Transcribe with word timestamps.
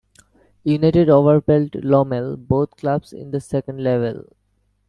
United 0.63 1.09
Overpelt-Lommel, 1.11 2.35
both 2.35 2.75
clubs 2.75 3.13
in 3.13 3.29
the 3.29 3.39
second 3.39 3.83
level. 3.83 4.23